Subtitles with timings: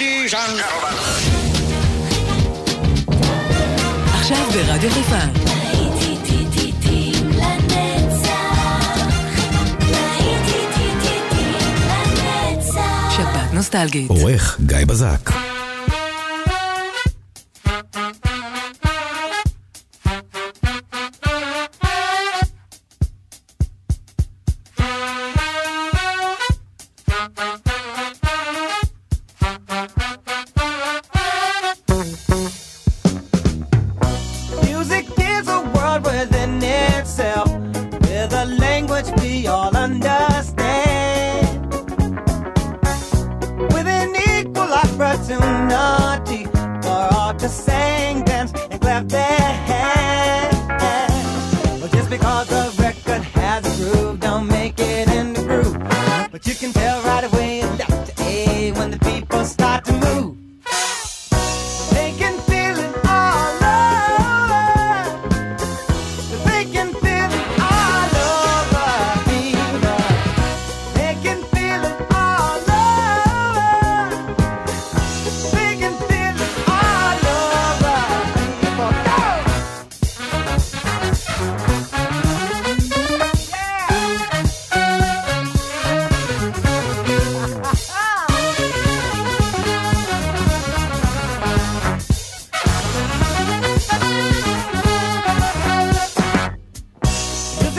[0.00, 0.56] דיז'אן.
[4.14, 5.50] עכשיו ברדיו חיפה.
[13.52, 14.10] נוסטלגית.
[14.10, 15.39] עורך גיא בזק.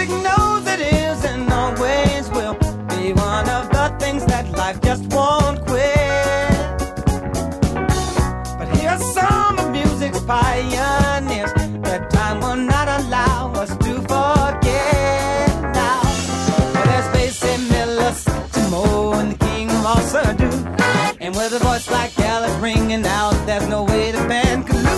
[0.02, 2.56] music knows it is and always will
[2.90, 6.58] be one of the things that life just won't quit.
[8.58, 16.02] But here's some of music's pioneers that time will not allow us to forget now.
[16.74, 18.12] Well, there's Basie Miller,
[18.54, 23.68] Timo, and the King of all And with a voice like Gallup ringing out, there's
[23.68, 24.91] no way the band could.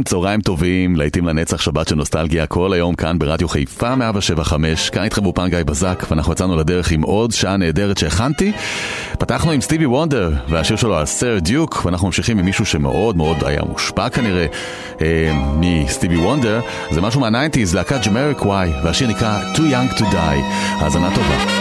[0.00, 5.04] לכם, צהריים טובים, להיטים לנצח, שבת של נוסטלגיה, כל היום כאן ברדיו חיפה 175, כאן
[5.04, 8.52] איתכם באופן גיא בזק, ואנחנו יצאנו לדרך עם עוד שעה נהדרת שהכנתי.
[9.18, 13.44] פתחנו עם סטיבי וונדר, והשיר שלו על סר דיוק, ואנחנו ממשיכים עם מישהו שמאוד מאוד
[13.44, 14.46] היה מושפע כנראה
[15.00, 16.60] אה, מסטיבי וונדר,
[16.90, 20.42] זה משהו מהניינטיז, להקת ג'מריק וואי, והשיר נקרא Too Young to Die,
[20.80, 21.59] האזנה טובה.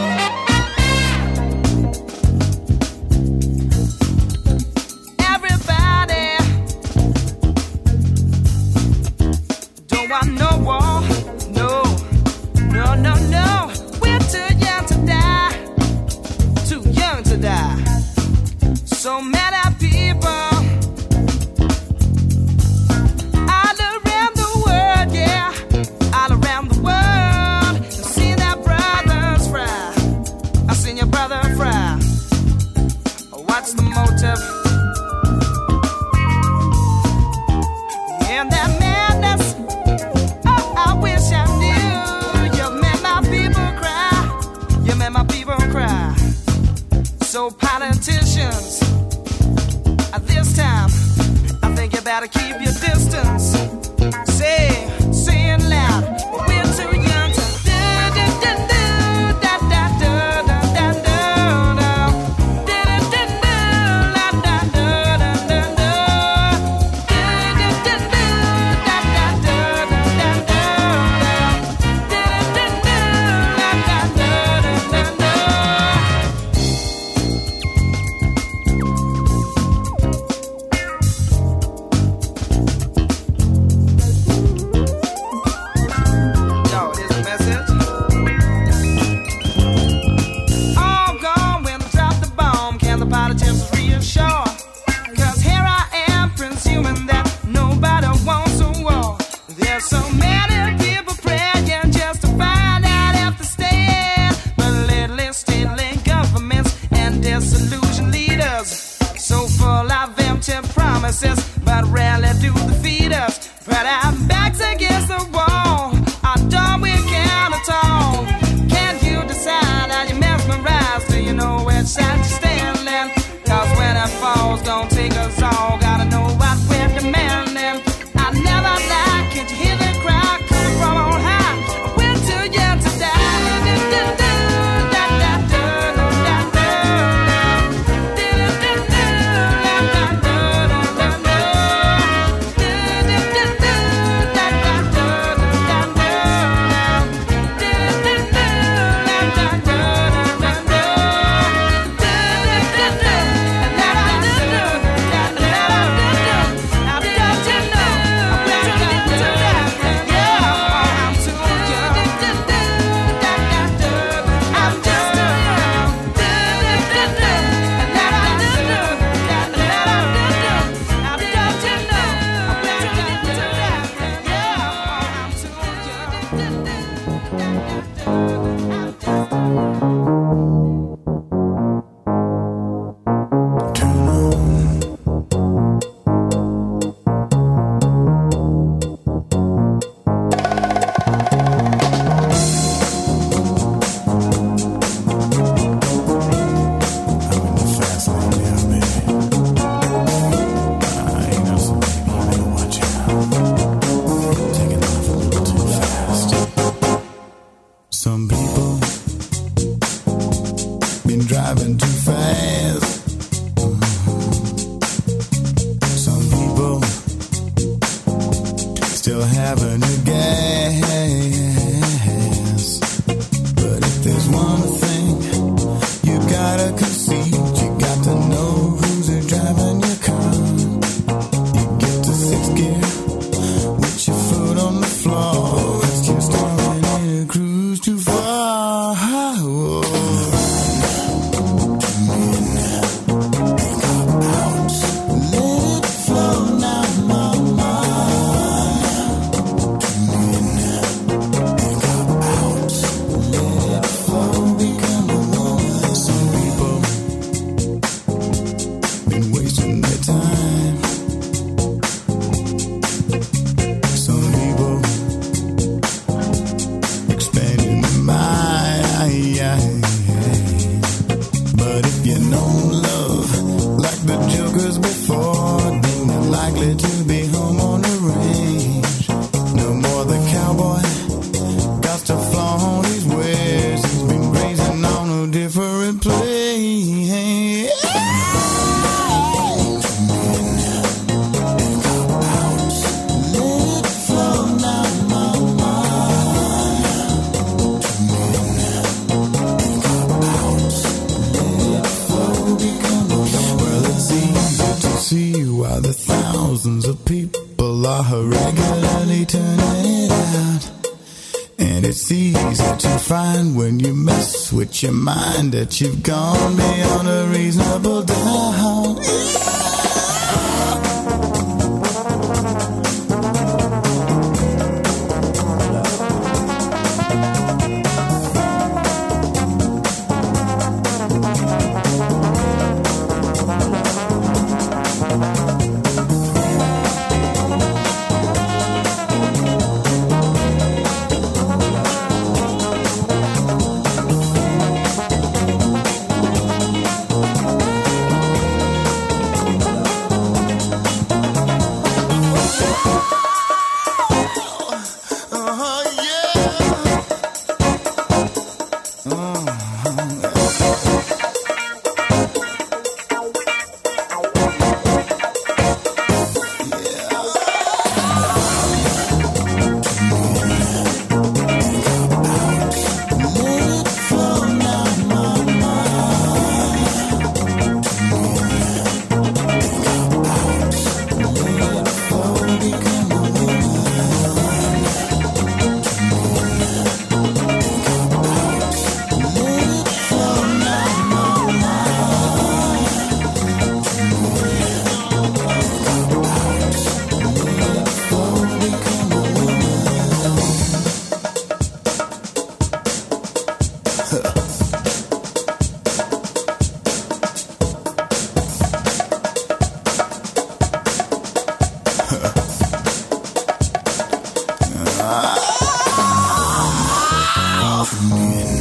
[315.77, 316.88] You've gone beyond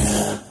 [0.09, 0.48] tuning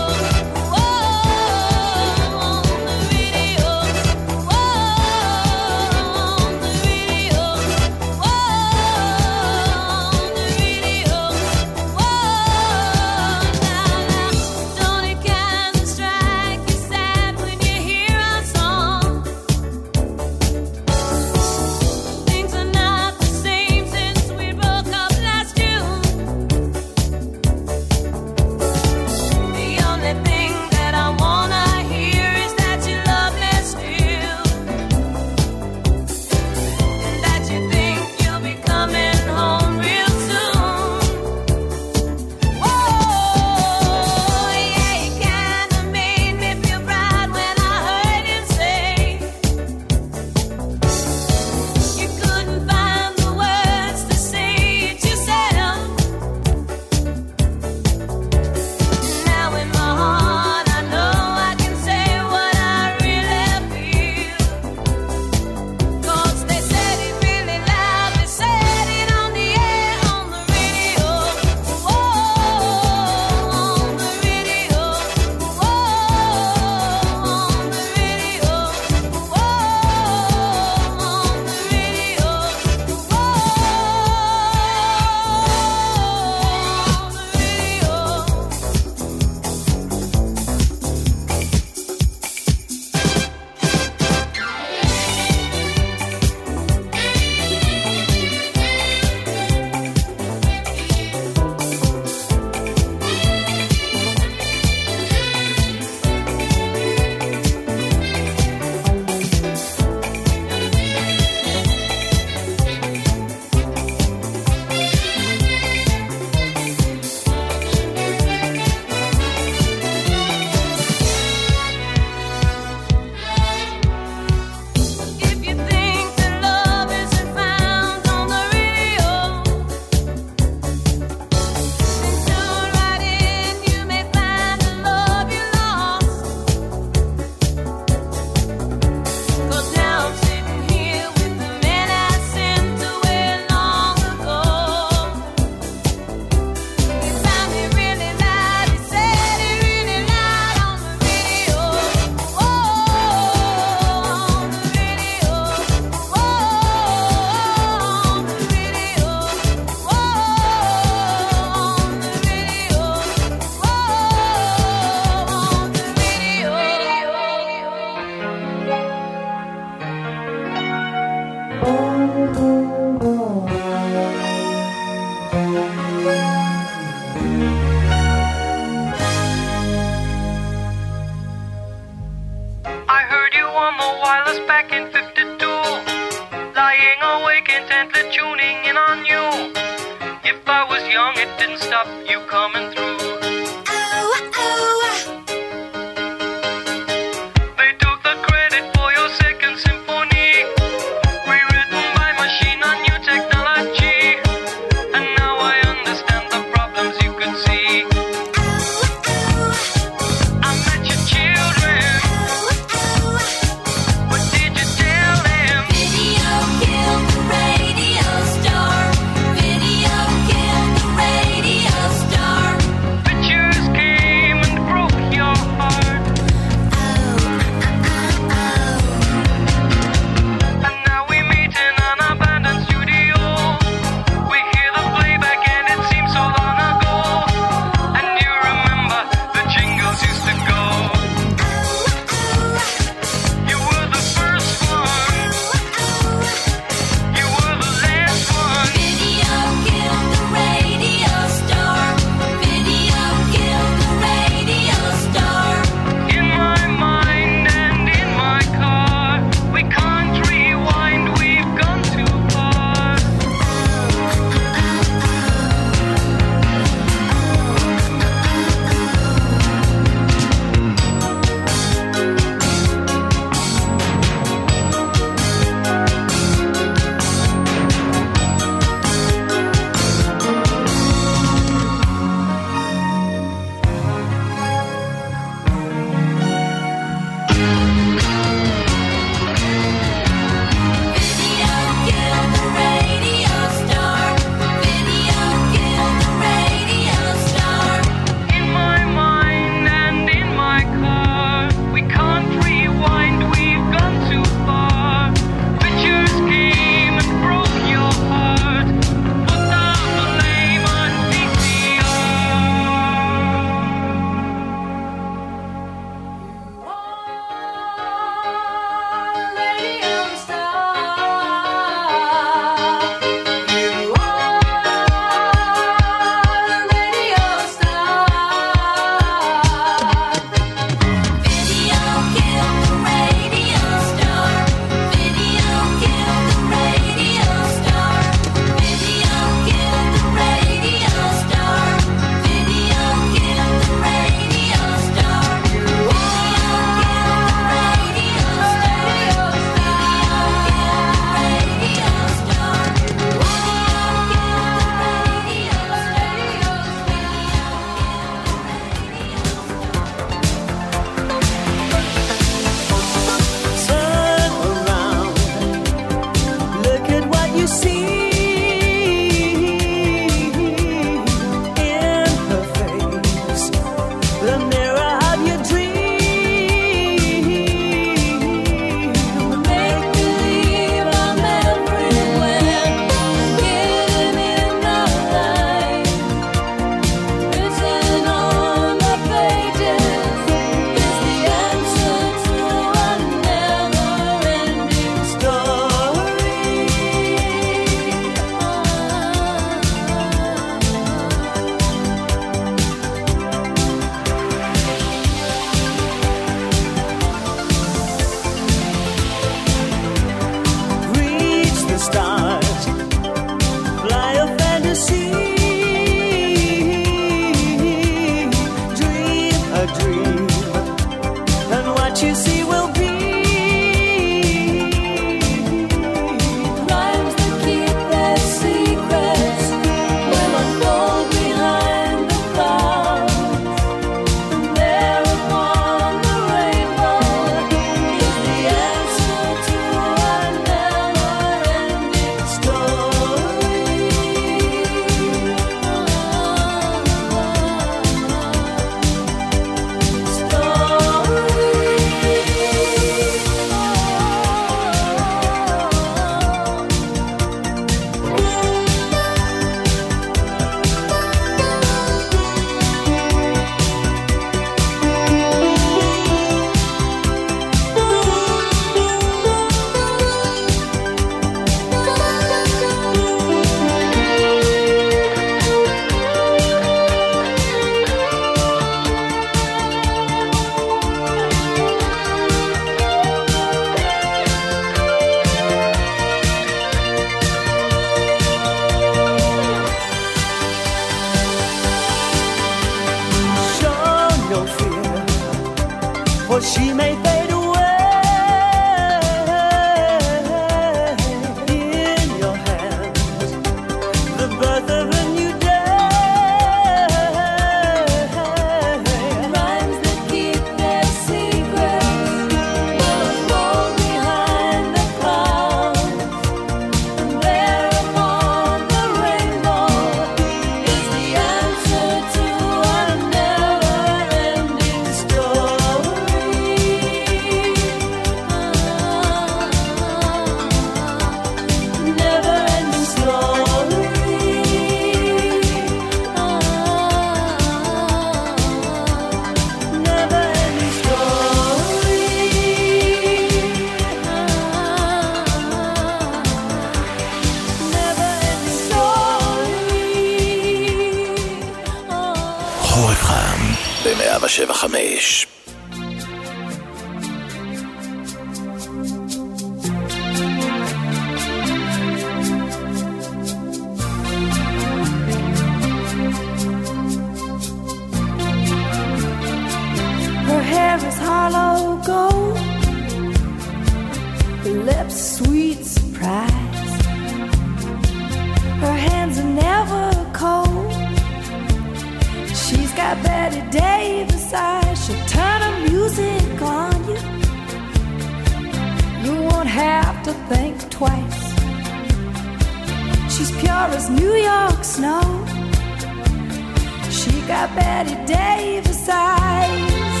[597.00, 600.00] She got Betty Davis eyes.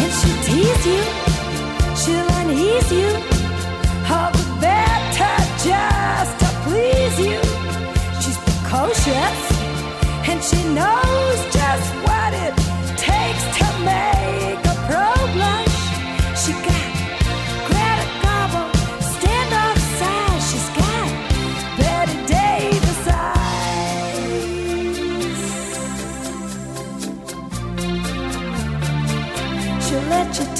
[0.00, 1.02] And she'll tease you,
[2.02, 3.10] she'll unease you.
[4.10, 5.34] All the better
[5.68, 7.38] just to please you.
[8.20, 9.40] She's precocious,
[10.28, 12.54] and she knows just what it
[12.98, 14.41] takes to make.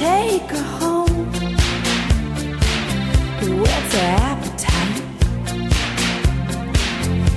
[0.02, 1.26] take her home.
[3.62, 4.98] What's her appetite?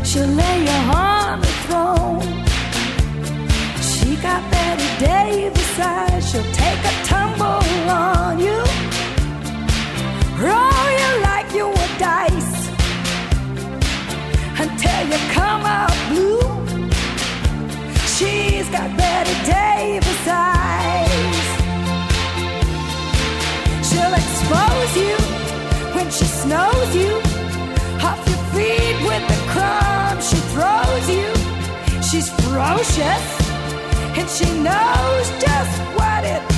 [0.07, 2.27] She'll lay you on the throne.
[3.89, 6.23] She got Betty Davis eyes.
[6.29, 7.65] She'll take a tumble
[8.07, 8.59] on you.
[10.45, 12.55] Roll you like you were dice
[14.63, 16.47] until you come out blue.
[18.15, 21.34] She's got Betty Davis eyes.
[24.05, 25.15] She'll expose you
[25.95, 27.17] when she snows you.
[28.05, 31.33] Off your feet with the crumbs she throws you.
[32.03, 33.25] She's ferocious
[34.15, 36.54] and she knows just what it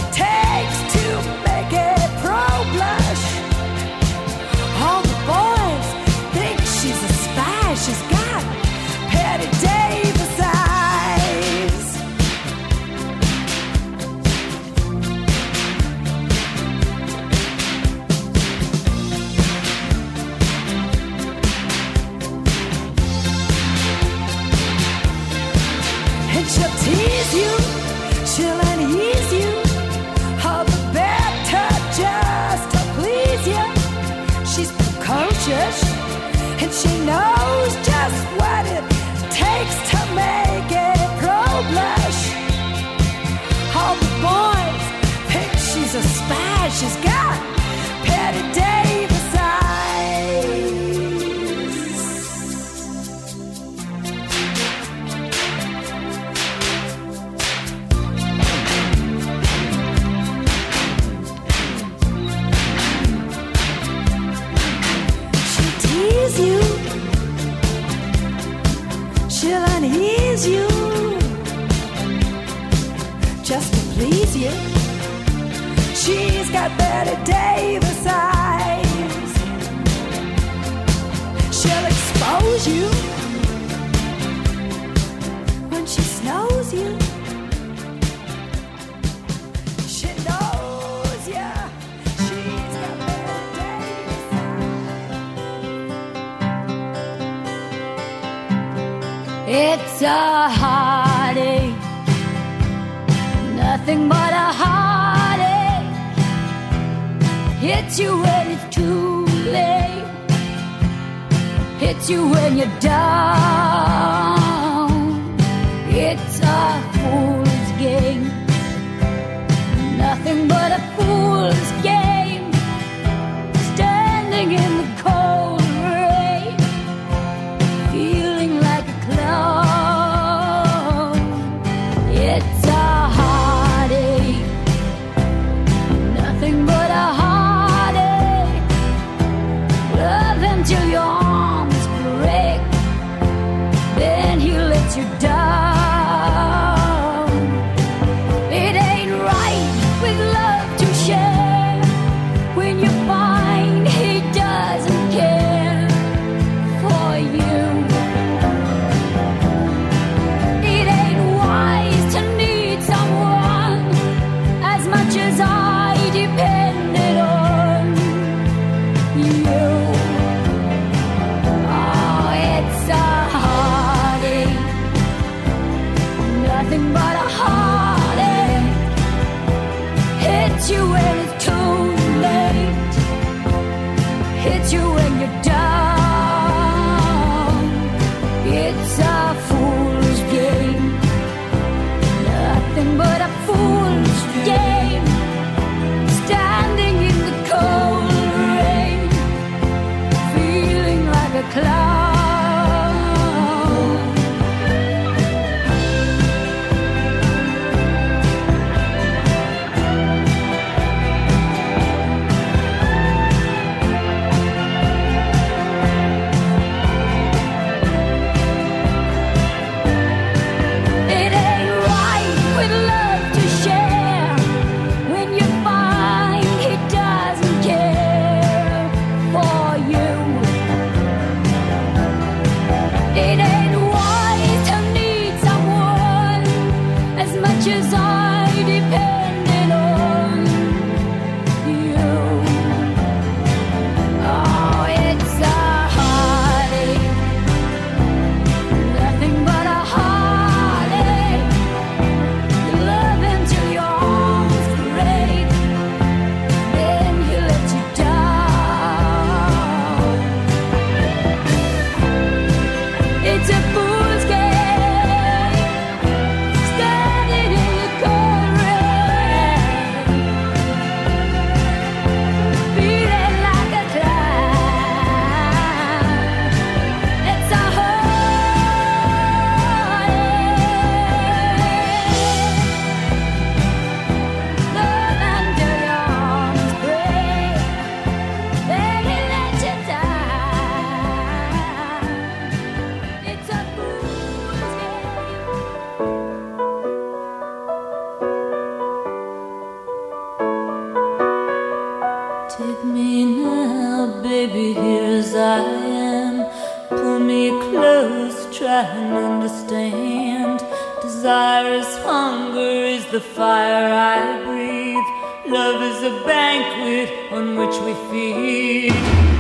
[312.18, 315.10] hunger is the fire I breathe.
[315.58, 319.37] Love is a banquet on which we feed.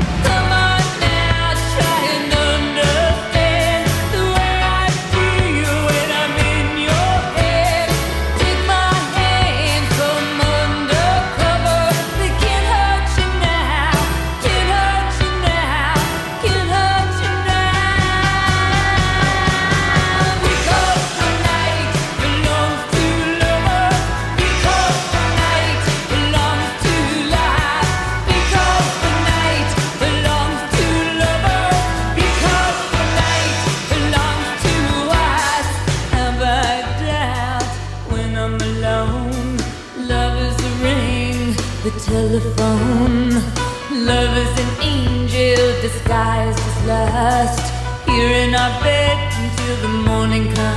[46.88, 50.77] last here in our bed until the morning comes.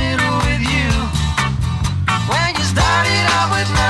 [3.41, 3.80] I would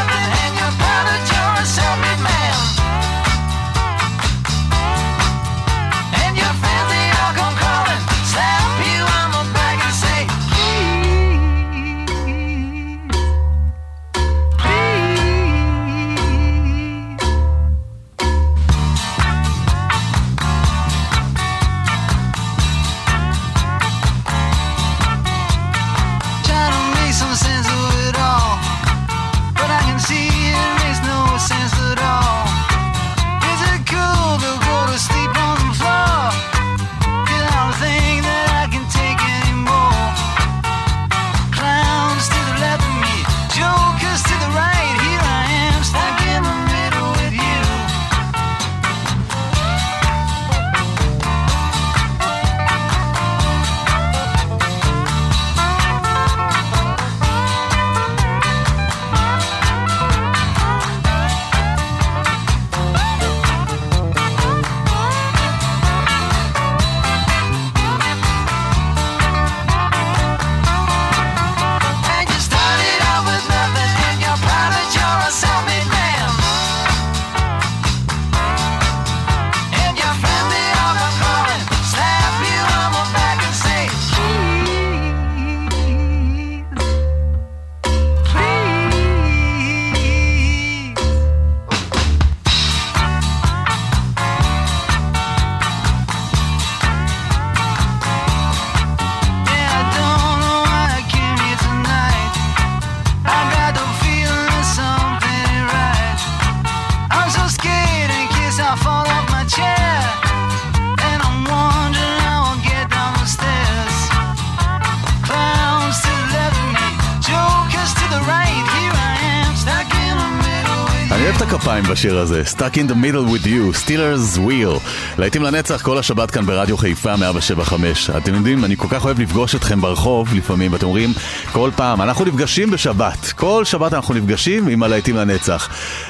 [122.02, 124.79] השיר הזה, Stuck in the middle with you, Steelers wheel.
[125.17, 128.10] להיטים לנצח כל השבת כאן ברדיו חיפה 175.
[128.10, 131.13] אתם יודעים, אני כל כך אוהב לפגוש אתכם ברחוב לפעמים, ואתם אומרים,
[131.52, 133.33] כל פעם, אנחנו נפגשים בשבת.
[133.35, 135.69] כל שבת אנחנו נפגשים עם הלהיטים לנצח.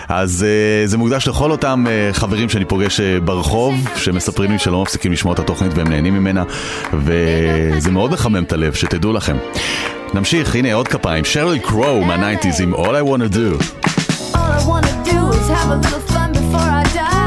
[0.10, 4.82] אז uh, זה מוקדש לכל אותם uh, חברים שאני פוגש uh, ברחוב, שמספרים לי שלא
[4.82, 6.44] מפסיקים לשמוע את התוכנית והם נהנים ממנה,
[6.94, 9.38] וזה מאוד מחמם את הלב, שתדעו לכם.
[10.14, 13.90] נמשיך, הנה עוד כפיים, שריל קרו מהניינטיז עם All I Wanna Do.
[14.62, 17.21] I wanna do is have a little fun before I die.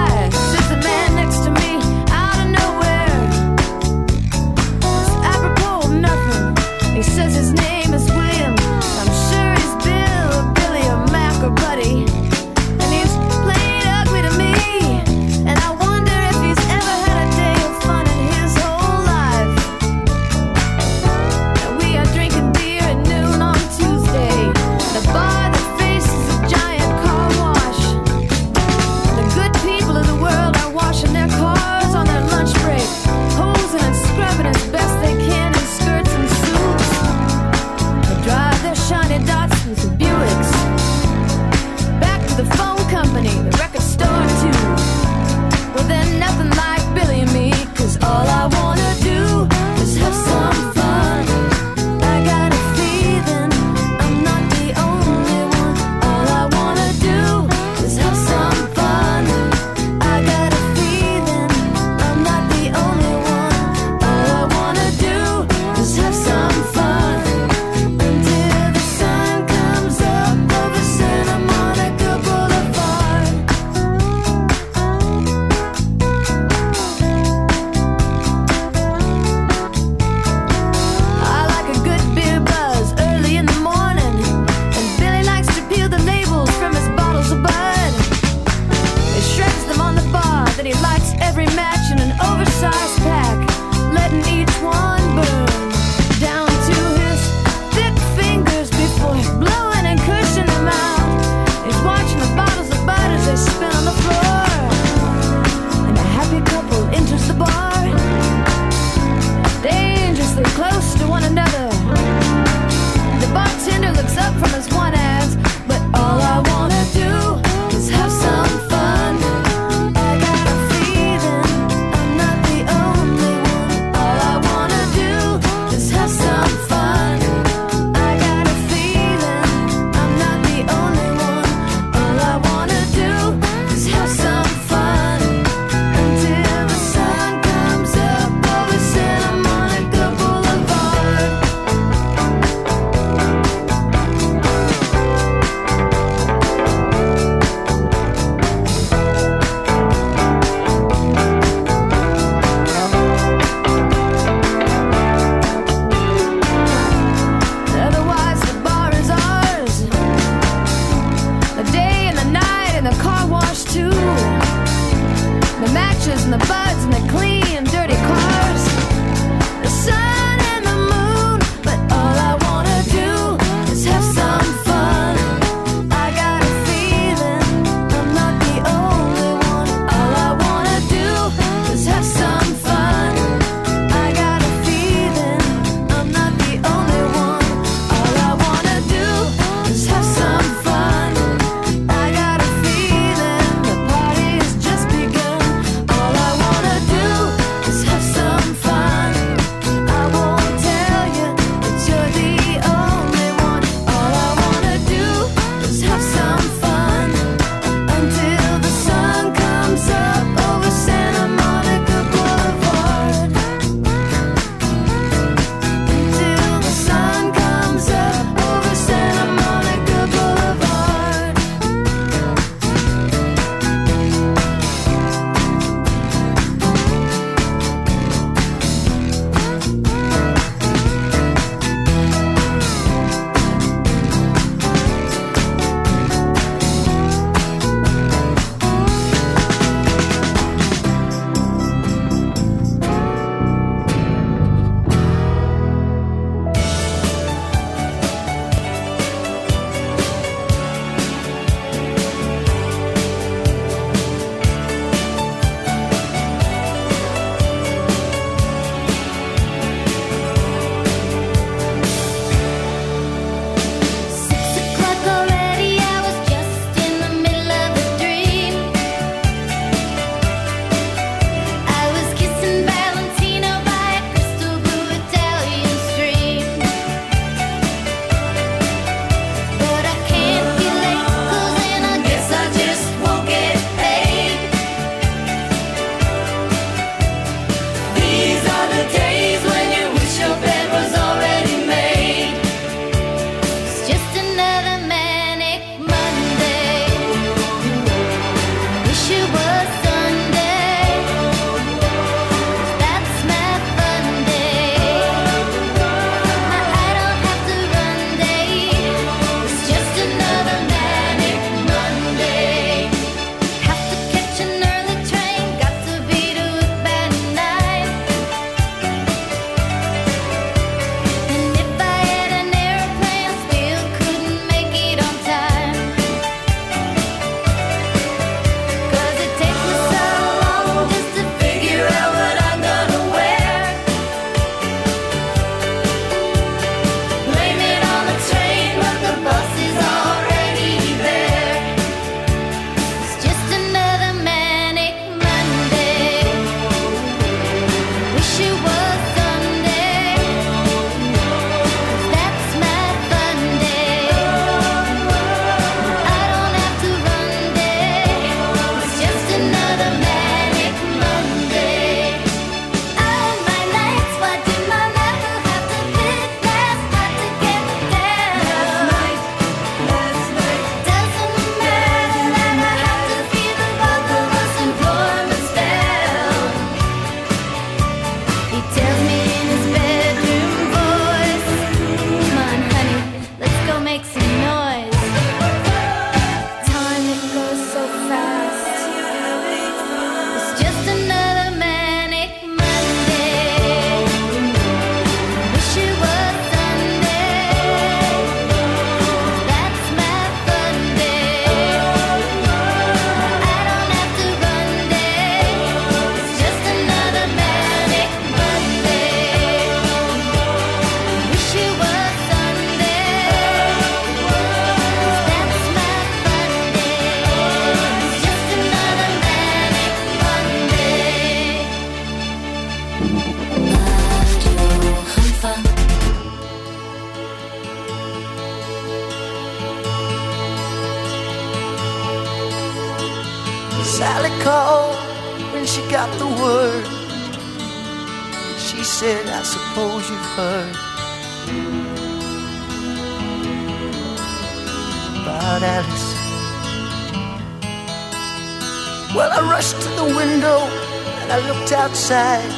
[452.04, 452.52] Outside,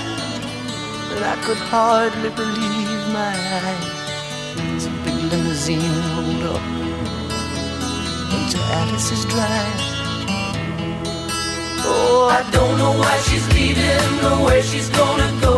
[1.14, 3.86] and I could hardly believe my eyes.
[4.74, 5.78] As a big limousine
[6.16, 6.64] rolled up
[8.34, 9.80] into Alice's drive.
[11.86, 15.57] Oh, I don't know why she's leaving or where she's gonna go.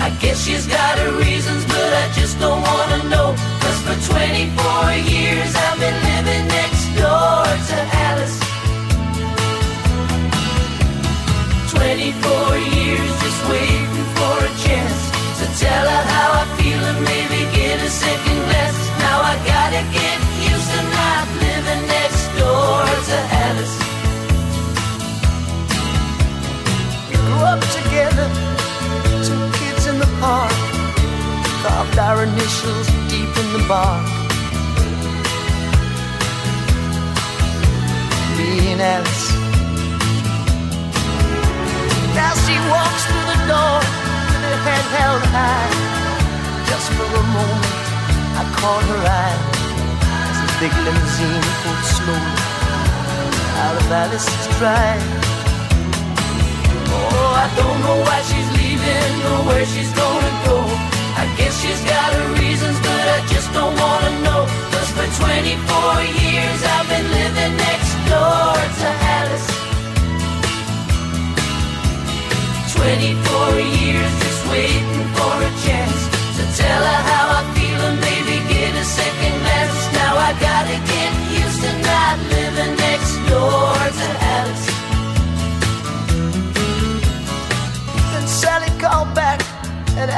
[0.00, 3.28] I guess she's got her reasons, but I just don't wanna know.
[3.62, 7.78] Cause for 24 years I've been living next door to
[8.08, 8.59] Alice.
[12.12, 13.86] 24 years just waiting
[14.18, 18.59] for a chance to tell her how I feel and maybe get a second glance.
[54.62, 55.02] Alice's.
[56.92, 60.19] Oh, I don't know why she's leaving or where she's gonna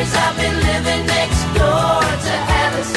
[0.00, 2.34] years I've been living next door to
[2.64, 2.94] Alice.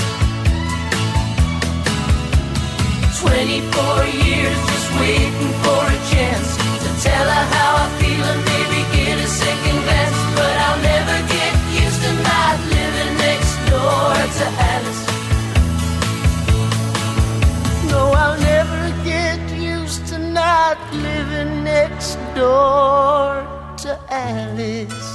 [3.19, 6.49] 24 years just waiting for a chance
[6.83, 10.19] to tell her how I feel and maybe get a second glance.
[10.37, 15.03] But I'll never get used to not living next door to Alice.
[17.91, 23.43] No, I'll never get used to not living next door
[23.83, 25.12] to Alice.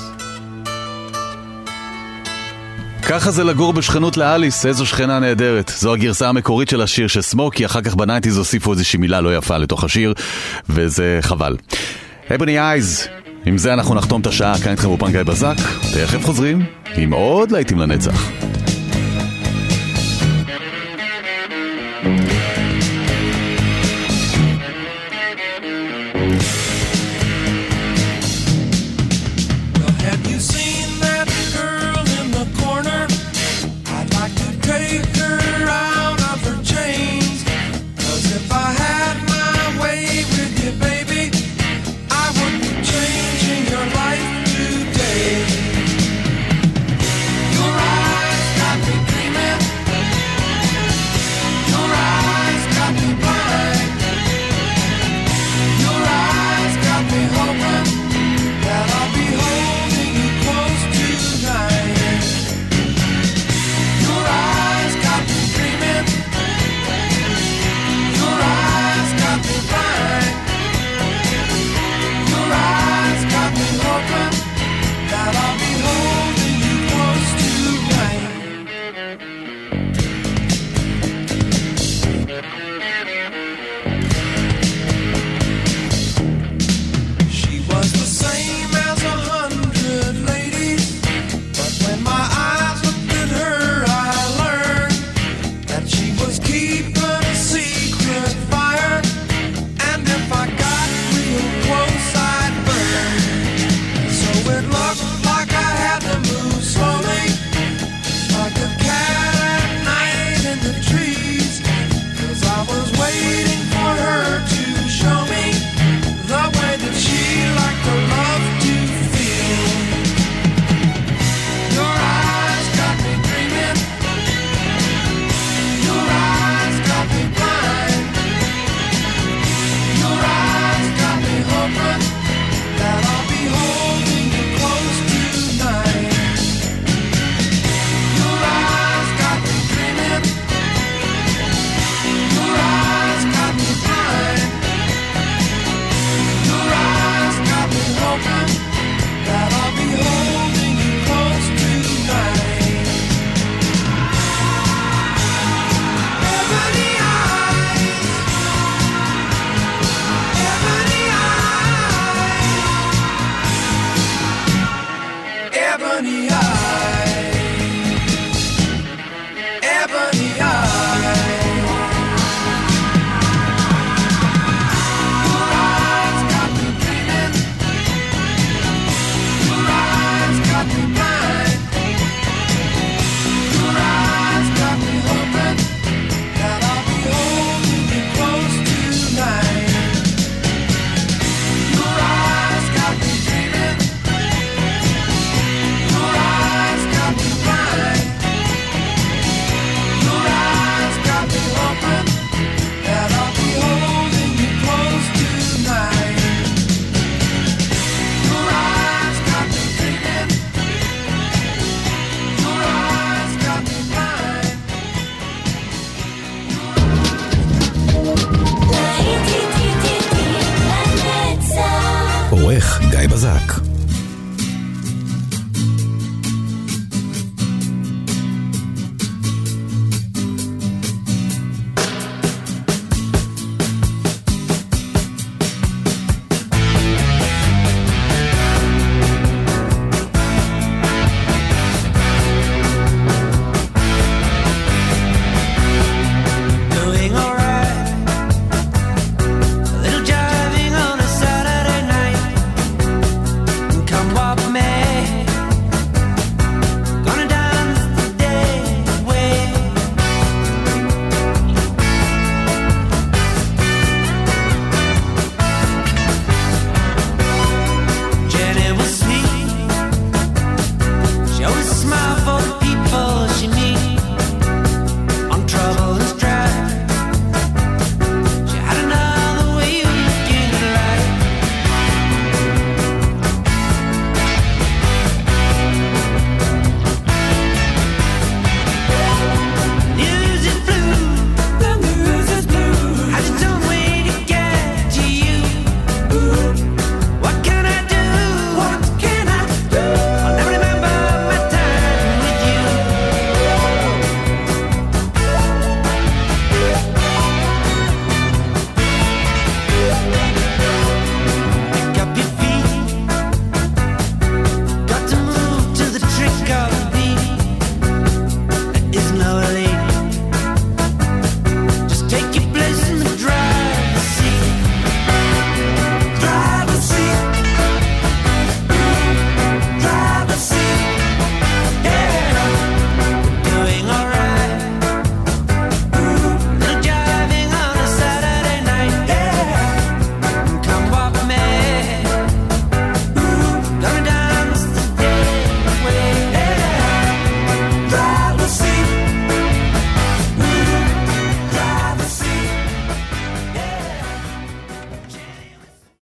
[3.09, 5.73] ככה זה לגור בשכנות לאליס, איזו שכנה נהדרת.
[5.79, 9.59] זו הגרסה המקורית של השיר של סמוקי, אחר כך בניינטיז הוסיפו איזושהי מילה לא יפה
[9.59, 10.15] לתוך השיר,
[10.69, 11.57] וזה חבל.
[12.35, 13.09] אבני אייז,
[13.47, 15.57] עם זה אנחנו נחתום את השעה, כאן איתכם גיא בזק,
[15.95, 16.65] תכף חוזרים
[16.97, 18.48] עם עוד להיטים לנצח.